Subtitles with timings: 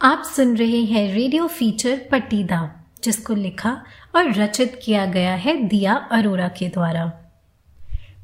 [0.00, 2.58] आप सुन रहे हैं रेडियो फीचर पट्टीदा
[3.04, 3.70] जिसको लिखा
[4.16, 7.04] और रचित किया गया है दिया अरोरा के द्वारा।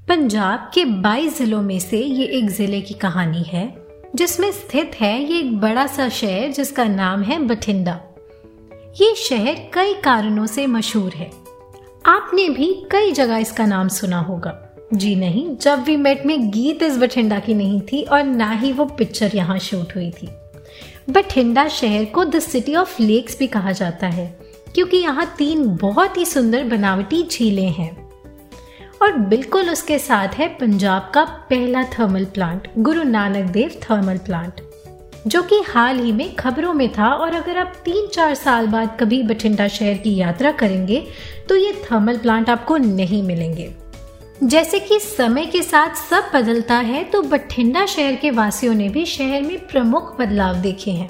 [0.08, 3.64] पंजाब के 22 जिलों में से ये एक ज़िले की कहानी है,
[4.14, 7.98] जिसमें स्थित है ये एक बड़ा सा शहर जिसका नाम है बठिंडा।
[9.00, 11.30] ये शहर कई कारणों से मशहूर है।
[12.06, 14.54] आपने भी कई जगह इसका नाम सुना होगा।
[14.94, 18.72] जी नहीं, जब वी मेट में गीत इस बठिंडा की नहीं थी और ना ही
[18.72, 20.28] वो पिक्चर यहाँ शूट हुई थी।
[21.08, 24.26] बठिंडा शहर को द सिटी ऑफ़ लेक्स भी कहा जाता है,
[24.74, 27.90] क्योंकि यहाँ तीन बहुत ही सुंदर बनावटी झीलें हैं।
[29.02, 34.60] और बिल्कुल उसके साथ है पंजाब का पहला thermal plant Guru Nanak Dev thermal plant
[35.26, 38.96] जो कि हाल ही में खबरों में था। और अगर आप तीन चार साल बाद
[39.00, 41.06] कभी बठिंडा शहर की यात्रा करेंगे
[41.48, 43.72] तो ये थर्मल प्लांट आपको नहीं मिलेंगे।
[44.44, 49.04] जैसे कि समय के साथ सब बदलता है तो बठिंडा शहर के वासियों ने भी
[49.04, 51.08] शहर में प्रमुख बदलाव देखे हैं।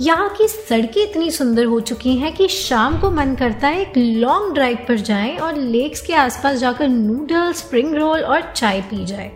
[0.00, 3.92] यहाँ की सड़कें इतनी सुंदर हो चुकी हैं कि शाम को मन करता है एक
[3.96, 9.04] लॉन्ग ड्राइव पर जाएँ और लेक्स के आसपास जाकर नूडल स्प्रिंग रोल और चाय पी
[9.04, 9.30] जाए।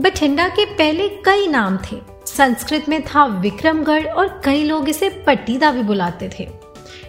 [0.00, 5.70] बठिंडा के पहले कई नाम थे। संस्कृत में था विक्रमगढ़ और कई लोग इसे पट्टीदा
[5.70, 6.48] भी बुलाते थे।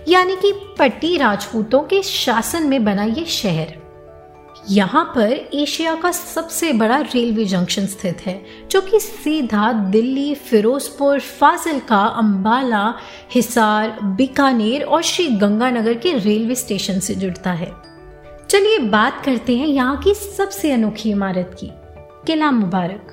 [0.08, 3.84] यानी कि पट्टी राजपूतों के शासन में बना ये शहर।
[4.69, 11.19] यहाँ पर एशिया का सबसे बड़ा रेलवे जंक्शन स्थित है, जो कि सीधा दिल्ली, फिरोजपुर,
[11.19, 12.93] फाजिलका, अंबाला,
[13.31, 17.71] हिसार, बीकानेर और श्री गंगानगर के रेलवे स्टेशन से जुड़ता है।
[18.49, 21.69] चलिए बात करते हैं यहाँ की सबसे अनोखी इमारत की,
[22.27, 23.11] किला मुबारक।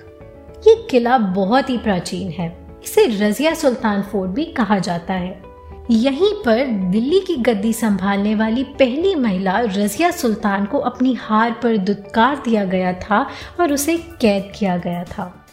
[0.69, 5.52] ये किला बहुत ही प्राचीन है। इसे रजिया सुल्तान फोर्ट भी कहा जाता है।
[5.91, 11.77] यहीं पर दिल्ली की गद्दी संभालने वाली पहली महिला रजिया सुल्तान को अपनी हार पर
[11.77, 13.31] दुत्कार दिया गया था
[13.61, 15.47] और उसे कैद किया गया था।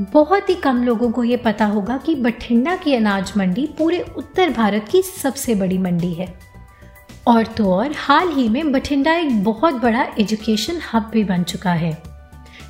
[0.00, 4.50] बहुत ही कम लोगों को ये पता होगा कि बठिंडा की अनाज मंडी पूरे उत्तर
[4.50, 6.34] भारत की सबसे बड़ी मंडी है।
[7.26, 11.72] और तो और, हाल ही में बठिंडा एक बहुत बड़ा एजुकेशन हब भी बन चुका
[11.72, 12.02] है।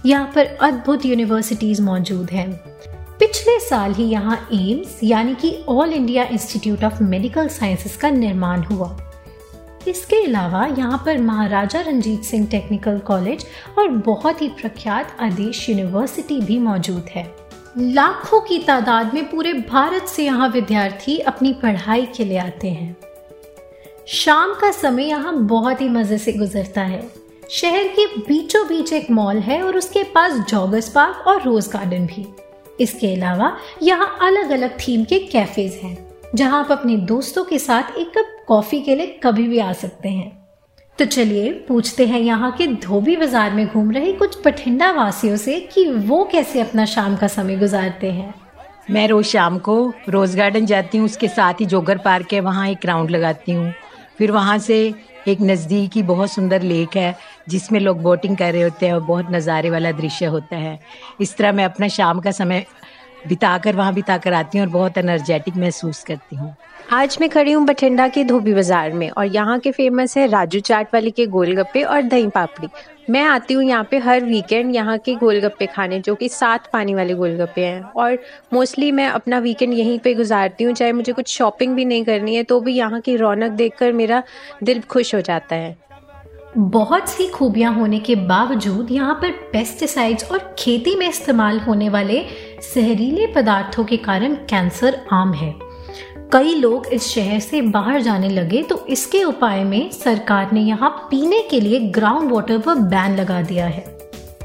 [0.06, 2.60] यहाँ पर अद्भुत यूनिवर्सिटीज मौजूद हैं।
[3.34, 8.62] पिछले साल ही यहाँ एम्स, यानी कि all India institute of medical sciences का निर्माण
[8.62, 8.89] हुआ।
[9.89, 13.45] इसके अलावा यहाँ पर महाराजा रंजीत सिंह टेक्निकल कॉलेज
[13.78, 17.25] और बहुत ही प्रख्यात आदेश यूनिवर्सिटी भी मौजूद है।
[17.78, 22.97] लाखों की तादाद में पूरे भारत से यहाँ विद्यार्थी अपनी पढ़ाई के लिए आते हैं।
[24.15, 27.03] शाम का समय यहाँ बहुत ही मज़े से गुजरता है।
[27.51, 32.06] शहर के बीचों बीच एक मॉल है और उसके पास जॉगर्स पार्क और रोज गार्डन
[32.06, 32.27] भी।
[32.80, 35.96] इसके अलावा यहाँ अलग अलग थीम के कैफेज हैं,
[36.34, 40.08] जहाँ आप अपने दोस्तों के साथ एक कप कॉफ़ी के लिए कभी भी आ सकते
[40.08, 40.32] हैं।
[40.98, 45.58] तो चलिए पूछते हैं यहाँ के धोबी बाज़ार में घूम रहे कुछ बठिंडा वासियों से
[45.74, 48.32] कि वो कैसे अपना शाम का समय गुजारते हैं।
[48.91, 52.68] मैं रोज शाम को रोज गार्डन जाती हूँ, उसके साथ ही जोगर पार्क है, वहाँ
[52.68, 53.72] एक राउंड लगाती हूँ।
[54.18, 54.78] फिर वहाँ से
[55.28, 57.14] एक नज़दीकी बहुत सुंदर लेक है
[57.47, 60.78] जिसमें लोग बोटिंग कर रहे होते हैं और बहुत नज़ारे वाला दृश्य होता है।
[61.21, 62.65] इस तरह मैं अपना शाम का समय
[63.28, 66.54] बिता कर वहाँ बिता कर आती हूँ और बहुत एनर्जेटिक महसूस करती हूँ।
[66.93, 70.60] आज मैं खड़ी हूँ बठिंडा के धोबी बाज़ार में और यहाँ के फ़ेमस है राजू
[70.60, 72.69] चाट वाले के गोलगप्पे और दही पापड़ी।
[73.10, 76.94] मैं आती हूँ यहाँ पे हर वीकेंड यहाँ के गोलगप्पे खाने, जो कि सात पानी
[76.94, 78.19] वाले गोलगप्पे हैं। और
[78.53, 82.34] मोस्टली मैं अपना वीकेंड यहीं पे गुजारती हूँ, चाहे मुझे कुछ शॉपिंग भी नहीं करनी
[82.37, 84.22] है तो भी यहाँ की रौनक देखकर मेरा
[84.62, 85.77] दिल खुश हो जाता है।
[86.56, 92.20] बहुत सी खूबियाँ होने के बावजूद यहाँ पर पेस्टिसाइड्स और खेती में इस्तेमाल होने वाले
[92.75, 95.53] जहरीले पदार्थों के कारण कैंसर आम है।
[96.32, 100.91] कई लोग इस शहर से बाहर जाने लगे तो इसके उपाय में सरकार ने यहाँ
[101.10, 103.84] पीने के लिए ग्राउंड वाटर पर बैन लगा दिया है।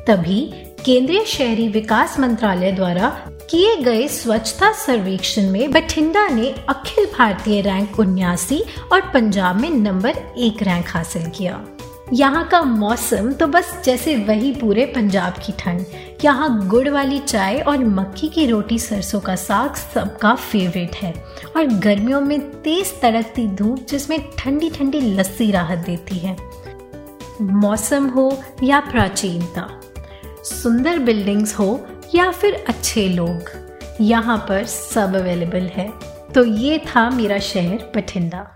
[0.07, 0.41] तभी
[0.85, 3.09] केंद्रीय शहरी विकास मंत्रालय द्वारा
[3.49, 10.17] किए गए स्वच्छता सर्वेक्षण में बठिंडा ने अखिल भारतीय रैंक उन्यासी और पंजाब में नंबर
[10.37, 11.65] एक रैंक हासिल किया।
[12.13, 15.85] यहाँ का मौसम तो बस जैसे वही पूरे पंजाब की ठंड।
[16.23, 21.13] यहाँ गुड़ वाली चाय और मक्की की रोटी सरसों का साग सबका फेवरेट है।
[21.55, 26.35] और गर्मियों में तेज तड़कती धूप जिसमें ठंडी ठंडी लस्सी राहत देती है।
[27.41, 28.31] मौसम हो
[28.63, 29.67] या प्राचीनता,
[30.43, 31.79] सुंदर बिल्डिंग्स हो
[32.15, 33.49] या फिर अच्छे लोग,
[34.01, 35.91] यहाँ पर सब अवेलेबल है।
[36.35, 38.47] तो ये था मेरा शहर, बठिंडा।